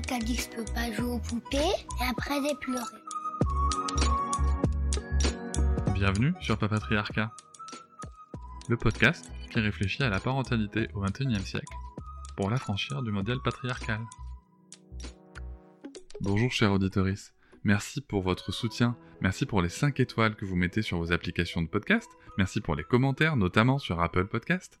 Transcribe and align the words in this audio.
Avec 0.00 0.08
quelqu'un 0.08 0.24
qui 0.24 0.32
a 0.32 0.36
dit 0.36 0.48
que 0.48 0.72
pas 0.72 0.92
jouer 0.92 1.12
aux 1.12 1.18
poupées 1.18 1.58
et 1.58 2.04
après 2.08 2.36
j'ai 2.42 2.54
pleuré. 2.54 2.84
Bienvenue 5.92 6.32
sur 6.40 6.56
Papatriarcat, 6.56 7.30
le 8.70 8.78
podcast 8.78 9.30
qui 9.50 9.60
réfléchit 9.60 10.02
à 10.02 10.08
la 10.08 10.18
parentalité 10.18 10.88
au 10.94 11.00
XXIe 11.02 11.44
siècle 11.44 11.74
pour 12.34 12.48
l'affranchir 12.48 13.02
du 13.02 13.10
modèle 13.10 13.40
patriarcal. 13.44 14.00
Bonjour 16.22 16.50
chers 16.50 16.72
auditoris, 16.72 17.34
merci 17.64 18.00
pour 18.00 18.22
votre 18.22 18.52
soutien, 18.52 18.96
merci 19.20 19.44
pour 19.44 19.60
les 19.60 19.68
5 19.68 20.00
étoiles 20.00 20.34
que 20.34 20.46
vous 20.46 20.56
mettez 20.56 20.80
sur 20.80 20.96
vos 20.96 21.12
applications 21.12 21.60
de 21.60 21.68
podcast, 21.68 22.08
merci 22.38 22.62
pour 22.62 22.74
les 22.74 22.84
commentaires, 22.84 23.36
notamment 23.36 23.78
sur 23.78 24.00
Apple 24.00 24.28
Podcast. 24.28 24.80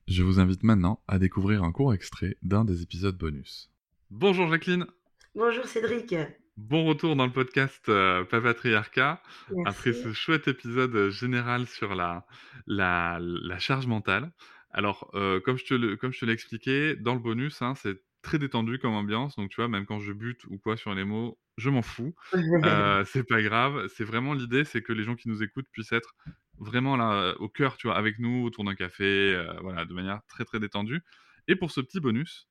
Je 0.11 0.23
vous 0.23 0.41
invite 0.41 0.63
maintenant 0.63 1.01
à 1.07 1.19
découvrir 1.19 1.63
un 1.63 1.71
court 1.71 1.93
extrait 1.93 2.35
d'un 2.41 2.65
des 2.65 2.81
épisodes 2.81 3.17
bonus. 3.17 3.71
Bonjour 4.09 4.49
Jacqueline 4.49 4.85
Bonjour 5.35 5.63
Cédric. 5.65 6.13
Bon 6.57 6.83
retour 6.83 7.15
dans 7.15 7.25
le 7.25 7.31
podcast 7.31 7.87
euh, 7.87 8.25
Papatriarcat. 8.25 9.23
Merci. 9.55 9.69
Après 9.69 9.93
ce 9.93 10.11
chouette 10.11 10.49
épisode 10.49 11.11
général 11.11 11.65
sur 11.65 11.95
la, 11.95 12.25
la, 12.67 13.19
la 13.21 13.57
charge 13.57 13.87
mentale. 13.87 14.33
Alors, 14.71 15.09
euh, 15.13 15.39
comme 15.39 15.57
je 15.57 15.63
te 15.63 15.73
le- 15.75 15.95
comme 15.95 16.11
je 16.11 16.19
te 16.19 16.25
l'ai 16.25 16.33
expliqué, 16.33 16.97
dans 16.97 17.13
le 17.13 17.21
bonus, 17.21 17.61
hein, 17.61 17.73
c'est 17.75 18.03
très 18.21 18.37
détendu 18.37 18.79
comme 18.79 18.93
ambiance. 18.93 19.37
Donc, 19.37 19.49
tu 19.49 19.55
vois, 19.61 19.69
même 19.69 19.85
quand 19.85 20.01
je 20.01 20.11
bute 20.11 20.43
ou 20.49 20.57
quoi 20.57 20.75
sur 20.75 20.93
les 20.93 21.05
mots, 21.05 21.39
je 21.57 21.69
m'en 21.69 21.81
fous. 21.83 22.13
Euh, 22.65 23.05
c'est 23.05 23.23
pas 23.25 23.41
grave. 23.41 23.87
C'est 23.95 24.03
vraiment 24.03 24.33
l'idée, 24.33 24.65
c'est 24.65 24.81
que 24.81 24.91
les 24.91 25.05
gens 25.05 25.15
qui 25.15 25.29
nous 25.29 25.41
écoutent 25.41 25.69
puissent 25.71 25.93
être 25.93 26.15
vraiment 26.61 26.95
là 26.95 27.33
au 27.39 27.49
cœur, 27.49 27.75
tu 27.75 27.87
vois, 27.87 27.97
avec 27.97 28.19
nous 28.19 28.43
autour 28.45 28.63
d'un 28.63 28.75
café, 28.75 29.03
euh, 29.03 29.53
voilà, 29.61 29.85
de 29.85 29.93
manière 29.93 30.21
très 30.27 30.45
très 30.45 30.59
détendue. 30.59 31.01
Et 31.47 31.55
pour 31.55 31.71
ce 31.71 31.81
petit 31.81 31.99
bonus, 31.99 32.47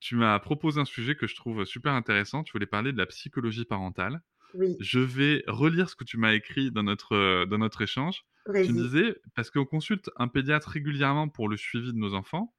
tu 0.00 0.16
m'as 0.16 0.38
proposé 0.38 0.80
un 0.80 0.84
sujet 0.84 1.16
que 1.16 1.26
je 1.26 1.34
trouve 1.34 1.64
super 1.64 1.94
intéressant. 1.94 2.44
Tu 2.44 2.52
voulais 2.52 2.66
parler 2.66 2.92
de 2.92 2.98
la 2.98 3.06
psychologie 3.06 3.64
parentale. 3.64 4.20
oui, 4.54 4.76
Je 4.80 5.00
vais 5.00 5.42
relire 5.46 5.88
ce 5.88 5.96
que 5.96 6.04
tu 6.04 6.18
m'as 6.18 6.34
écrit 6.34 6.70
dans 6.70 6.82
notre, 6.82 7.14
euh, 7.14 7.46
dans 7.46 7.58
notre 7.58 7.80
échange. 7.82 8.24
Tu 8.46 8.52
me 8.74 8.82
disais, 8.82 9.16
parce 9.34 9.50
qu'on 9.50 9.64
consulte 9.64 10.10
un 10.16 10.28
pédiatre 10.28 10.68
régulièrement 10.68 11.28
pour 11.30 11.48
le 11.48 11.56
suivi 11.56 11.92
de 11.92 11.98
nos 11.98 12.12
enfants, 12.12 12.54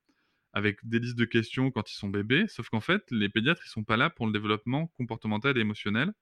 avec 0.54 0.80
des 0.84 0.98
listes 0.98 1.18
de 1.18 1.26
questions 1.26 1.70
quand 1.70 1.92
ils 1.92 1.96
sont 1.96 2.10
bébés, 2.10 2.46
sauf 2.48 2.70
qu'en 2.70 2.82
fait, 2.82 3.04
les 3.12 3.30
pédiatres, 3.30 3.62
ils 3.64 3.70
sont 3.70 3.84
pas 3.84 3.98
là 3.98 4.10
pour 4.10 4.26
le 4.26 4.34
développement 4.34 4.88
comportemental 4.98 5.56
et 5.58 5.62
émotionnel. 5.62 6.14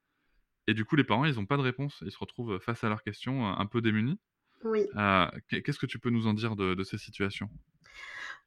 Et 0.68 0.74
du 0.74 0.84
coup, 0.84 0.98
les 0.98 1.04
parents, 1.06 1.24
ils 1.24 1.36
n'ont 1.36 1.46
pas 1.46 1.58
de 1.58 1.62
réponse. 1.62 2.04
Ils 2.06 2.12
se 2.12 2.18
retrouvent 2.18 2.60
face 2.60 2.84
à 2.84 2.90
leurs 2.90 3.04
questions 3.04 3.48
euh, 3.48 3.54
un 3.58 3.66
peu 3.66 3.82
démunis. 3.82 4.20
Oui. 4.64 4.88
Euh, 4.96 5.28
qu'est- 5.48 5.62
Qu'est-ce 5.62 5.80
que 5.80 5.86
tu 5.86 6.00
peux 6.00 6.10
nous 6.10 6.28
en 6.28 6.34
dire 6.34 6.56
de, 6.56 6.74
de 6.76 6.84
ces 6.84 6.98
situations? 6.98 7.50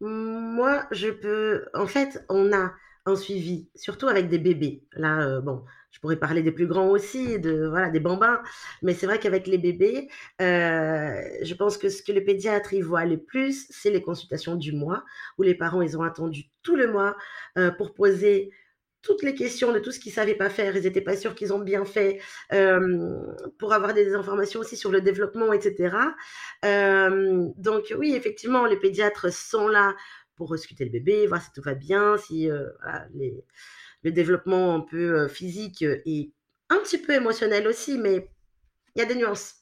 Moi, 0.00 0.86
je 0.90 1.08
peux. 1.08 1.64
En 1.74 1.86
fait, 1.86 2.24
on 2.28 2.52
a 2.52 2.72
un 3.06 3.16
suivi, 3.16 3.68
surtout 3.76 4.08
avec 4.08 4.28
des 4.28 4.38
bébés. 4.38 4.82
Là, 4.92 5.20
euh, 5.22 5.40
bon, 5.40 5.64
je 5.90 6.00
pourrais 6.00 6.16
parler 6.16 6.42
des 6.42 6.50
plus 6.52 6.66
grands 6.66 6.88
aussi, 6.88 7.38
de 7.38 7.66
voilà, 7.68 7.88
des 7.88 8.00
bambins. 8.00 8.42
Mais 8.82 8.94
c'est 8.94 9.06
vrai 9.06 9.18
qu'avec 9.20 9.46
les 9.46 9.58
bébés, 9.58 10.08
euh, 10.40 11.20
je 11.42 11.54
pense 11.54 11.78
que 11.78 11.88
ce 11.88 12.02
que 12.02 12.12
les 12.12 12.20
pédiatres 12.20 12.72
y 12.74 12.80
voient 12.80 13.04
le 13.04 13.18
plus, 13.18 13.66
c'est 13.70 13.90
les 13.90 14.02
consultations 14.02 14.56
du 14.56 14.72
mois, 14.72 15.04
où 15.38 15.42
les 15.42 15.54
parents 15.54 15.82
ils 15.82 15.96
ont 15.96 16.02
attendu 16.02 16.46
tout 16.62 16.76
le 16.76 16.90
mois 16.90 17.16
euh, 17.58 17.70
pour 17.70 17.94
poser 17.94 18.50
toutes 19.06 19.22
les 19.22 19.34
questions 19.34 19.72
de 19.72 19.78
tout 19.78 19.92
ce 19.92 20.00
qu'ils 20.00 20.12
savaient 20.12 20.34
pas 20.34 20.50
faire, 20.50 20.76
ils 20.76 20.82
n'étaient 20.82 21.00
pas 21.00 21.16
sûrs 21.16 21.36
qu'ils 21.36 21.52
ont 21.52 21.60
bien 21.60 21.84
fait, 21.84 22.20
euh, 22.52 23.16
pour 23.56 23.72
avoir 23.72 23.94
des 23.94 24.14
informations 24.14 24.60
aussi 24.60 24.76
sur 24.76 24.90
le 24.90 25.00
développement, 25.00 25.52
etc. 25.52 25.96
Euh, 26.64 27.46
donc 27.56 27.94
oui, 27.96 28.16
effectivement, 28.16 28.66
les 28.66 28.76
pédiatres 28.76 29.32
sont 29.32 29.68
là 29.68 29.94
pour 30.34 30.50
ausculter 30.50 30.84
le 30.84 30.90
bébé, 30.90 31.28
voir 31.28 31.40
si 31.40 31.52
tout 31.54 31.62
va 31.62 31.74
bien, 31.74 32.16
si 32.16 32.50
euh, 32.50 32.66
le 34.02 34.10
développement 34.10 34.74
un 34.74 34.80
peu 34.80 35.28
physique 35.28 35.82
et 35.82 36.32
un 36.68 36.78
petit 36.78 36.98
peu 36.98 37.14
émotionnel 37.14 37.68
aussi, 37.68 37.98
mais 37.98 38.28
il 38.96 38.98
y 38.98 39.02
a 39.02 39.06
des 39.06 39.14
nuances. 39.14 39.54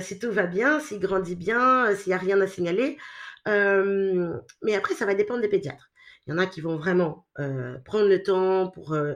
Si 0.00 0.18
tout 0.18 0.32
va 0.32 0.46
bien, 0.46 0.80
s'il 0.80 0.98
grandit 0.98 1.36
bien, 1.36 1.94
s'il 1.94 2.10
n'y 2.10 2.14
a 2.14 2.18
rien 2.18 2.40
à 2.40 2.46
signaler. 2.46 2.98
Mais 3.46 4.74
après, 4.74 4.94
ça 4.94 5.06
va 5.06 5.14
dépendre 5.14 5.40
des 5.40 5.48
pédiatres. 5.48 5.92
Il 6.26 6.30
y 6.30 6.34
en 6.34 6.38
a 6.38 6.46
qui 6.46 6.60
vont 6.60 6.76
vraiment 6.76 7.26
euh, 7.38 7.78
prendre 7.84 8.08
le 8.08 8.22
temps 8.22 8.68
pour, 8.70 8.92
euh, 8.94 9.14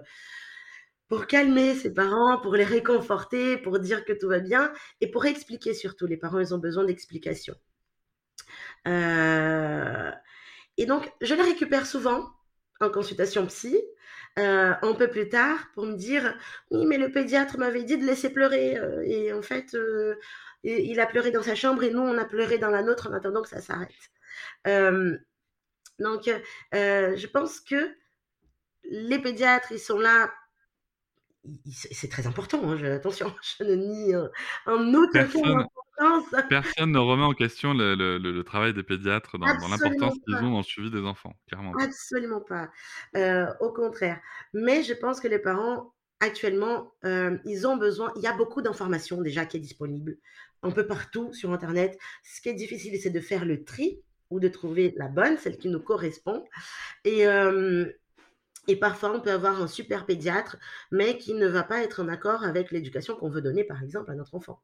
pour 1.08 1.26
calmer 1.26 1.74
ses 1.74 1.92
parents, 1.92 2.38
pour 2.40 2.54
les 2.56 2.64
réconforter, 2.64 3.56
pour 3.58 3.78
dire 3.78 4.04
que 4.04 4.12
tout 4.12 4.28
va 4.28 4.40
bien 4.40 4.72
et 5.00 5.10
pour 5.10 5.24
expliquer 5.26 5.74
surtout. 5.74 6.06
Les 6.06 6.16
parents, 6.16 6.40
ils 6.40 6.54
ont 6.54 6.58
besoin 6.58 6.84
d'explications. 6.84 7.54
Euh, 8.88 10.10
et 10.76 10.86
donc, 10.86 11.10
je 11.20 11.34
les 11.34 11.42
récupère 11.42 11.86
souvent 11.86 12.30
en 12.80 12.90
consultation 12.90 13.46
psy, 13.46 13.80
un 14.36 14.94
peu 14.98 15.08
plus 15.08 15.28
tard, 15.28 15.58
pour 15.74 15.86
me 15.86 15.96
dire 15.96 16.36
Oui, 16.70 16.84
mais 16.86 16.98
le 16.98 17.10
pédiatre 17.10 17.58
m'avait 17.58 17.84
dit 17.84 17.96
de 17.96 18.04
laisser 18.04 18.30
pleurer. 18.30 18.78
et 19.04 19.32
en 19.32 19.42
fait, 19.42 19.76
il 20.62 21.00
a 21.00 21.06
pleuré 21.06 21.30
dans 21.30 21.42
sa 21.42 21.54
chambre 21.54 21.82
et 21.84 21.90
nous, 21.90 22.02
on 22.02 22.18
a 22.18 22.24
pleuré 22.26 22.58
dans 22.58 22.70
la 22.70 22.82
nôtre 22.82 23.08
en 23.08 23.14
attendant 23.14 23.42
que 23.42 23.48
ça 23.48 23.60
s'arrête. 23.62 23.94
Euh, 26.00 26.04
donc, 26.04 26.28
euh, 26.74 27.16
je 27.16 27.26
pense 27.26 27.60
que 27.60 27.94
les 28.90 29.18
pédiatres, 29.18 29.72
ils 29.72 29.78
sont 29.78 29.98
là. 29.98 30.30
C'est 31.70 32.10
très 32.10 32.26
important, 32.26 32.60
hein, 32.68 32.76
je- 32.76 32.86
attention, 32.86 33.32
je 33.58 33.64
ne 33.64 33.74
nie 33.74 34.14
euh, 34.14 34.28
en 34.66 34.92
aucun 34.94 35.24
cas 35.26 35.26
Personne-. 35.26 35.66
Personne 36.48 36.92
ne 36.92 36.98
remet 36.98 37.22
en 37.22 37.32
question 37.32 37.72
le, 37.72 37.94
le- 37.94 38.18
le- 38.18 38.32
le 38.32 38.44
travail 38.44 38.74
des 38.74 38.82
pédiatres 38.82 39.38
dans, 39.38 39.46
l'importance 39.46 40.14
qu'ils 40.26 40.36
ont 40.36 40.50
dans 40.50 40.58
le 40.58 40.62
suivi 40.62 40.90
des 40.90 41.00
enfants, 41.00 41.34
clairement. 41.48 41.72
Absolument 41.80 42.40
pas. 42.40 42.68
Euh, 43.16 43.46
au 43.60 43.72
contraire. 43.72 44.20
Mais 44.52 44.82
je 44.82 44.92
pense 44.92 45.20
que 45.20 45.28
les 45.28 45.38
parents, 45.38 45.94
actuellement, 46.20 46.92
euh, 47.04 47.38
ils 47.44 47.66
ont 47.66 47.76
besoin. 47.76 48.12
Il 48.16 48.22
y 48.22 48.26
a 48.26 48.36
beaucoup 48.36 48.60
d'informations 48.60 49.22
déjà 49.22 49.46
qui 49.46 49.56
est 49.56 49.60
disponible 49.60 50.18
un 50.62 50.70
peu 50.70 50.86
partout 50.86 51.32
sur 51.32 51.52
Internet. 51.52 51.98
Ce 52.24 52.40
qui 52.40 52.48
est 52.50 52.54
difficile, 52.54 52.98
c'est 53.00 53.10
de 53.10 53.20
faire 53.20 53.44
le 53.44 53.64
tri 53.64 54.02
ou 54.30 54.40
de 54.40 54.48
trouver 54.48 54.94
la 54.96 55.08
bonne, 55.08 55.38
celle 55.38 55.58
qui 55.58 55.68
nous 55.68 55.80
correspond. 55.80 56.44
Et, 57.04 57.26
euh, 57.26 57.86
et 58.68 58.76
parfois, 58.76 59.14
on 59.14 59.20
peut 59.20 59.32
avoir 59.32 59.60
un 59.60 59.68
super 59.68 60.06
pédiatre, 60.06 60.56
mais 60.90 61.18
qui 61.18 61.34
ne 61.34 61.46
va 61.46 61.62
pas 61.62 61.82
être 61.82 62.02
en 62.02 62.08
accord 62.08 62.44
avec 62.44 62.70
l'éducation 62.70 63.16
qu'on 63.16 63.30
veut 63.30 63.42
donner, 63.42 63.64
par 63.64 63.82
exemple, 63.82 64.10
à 64.10 64.14
notre 64.14 64.34
enfant. 64.34 64.60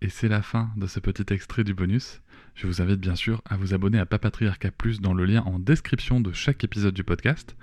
Et 0.00 0.08
c'est 0.08 0.28
la 0.28 0.42
fin 0.42 0.70
de 0.76 0.86
ce 0.86 1.00
petit 1.00 1.32
extrait 1.34 1.64
du 1.64 1.74
bonus. 1.74 2.20
Je 2.54 2.66
vous 2.66 2.80
invite 2.80 3.00
bien 3.00 3.16
sûr 3.16 3.42
à 3.44 3.56
vous 3.56 3.74
abonner 3.74 3.98
à 3.98 4.06
Papatriarca 4.06 4.70
Plus 4.70 5.00
dans 5.00 5.12
le 5.12 5.24
lien 5.24 5.42
en 5.42 5.58
description 5.58 6.20
de 6.20 6.32
chaque 6.32 6.62
épisode 6.62 6.94
du 6.94 7.02
podcast. 7.02 7.56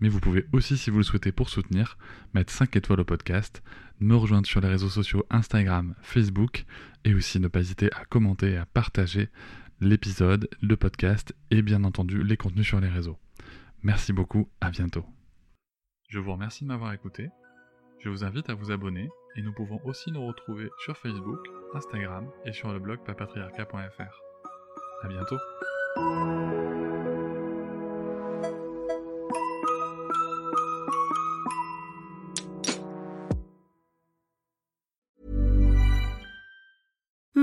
Mais 0.00 0.08
vous 0.08 0.18
pouvez 0.18 0.46
aussi, 0.52 0.78
si 0.78 0.90
vous 0.90 0.98
le 0.98 1.04
souhaitez 1.04 1.30
pour 1.30 1.50
soutenir, 1.50 1.98
mettre 2.32 2.52
5 2.52 2.74
étoiles 2.76 3.00
au 3.00 3.04
podcast, 3.04 3.62
me 4.00 4.16
rejoindre 4.16 4.46
sur 4.46 4.60
les 4.60 4.68
réseaux 4.68 4.88
sociaux 4.88 5.24
Instagram, 5.30 5.94
Facebook, 6.02 6.64
et 7.04 7.14
aussi 7.14 7.38
ne 7.38 7.48
pas 7.48 7.60
hésiter 7.60 7.92
à 7.92 8.04
commenter 8.06 8.52
et 8.52 8.56
à 8.56 8.66
partager 8.66 9.28
l'épisode, 9.84 10.48
le 10.60 10.76
podcast 10.76 11.34
et 11.50 11.62
bien 11.62 11.84
entendu 11.84 12.22
les 12.22 12.36
contenus 12.36 12.66
sur 12.66 12.80
les 12.80 12.88
réseaux. 12.88 13.18
Merci 13.82 14.12
beaucoup, 14.12 14.48
à 14.60 14.70
bientôt. 14.70 15.04
Je 16.08 16.18
vous 16.18 16.32
remercie 16.32 16.64
de 16.64 16.68
m'avoir 16.68 16.92
écouté. 16.92 17.28
Je 18.00 18.08
vous 18.08 18.24
invite 18.24 18.50
à 18.50 18.54
vous 18.54 18.70
abonner 18.70 19.08
et 19.36 19.42
nous 19.42 19.52
pouvons 19.52 19.80
aussi 19.84 20.10
nous 20.12 20.26
retrouver 20.26 20.70
sur 20.84 20.96
Facebook, 20.96 21.40
Instagram 21.74 22.28
et 22.44 22.52
sur 22.52 22.72
le 22.72 22.78
blog 22.78 23.00
papatriarca.fr. 23.04 24.22
À 25.02 25.08
bientôt. 25.08 26.93